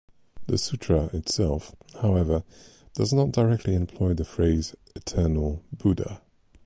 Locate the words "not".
3.13-3.31